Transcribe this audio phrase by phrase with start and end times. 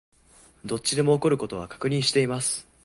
[0.65, 2.67] どっちでも起こる事は確認しています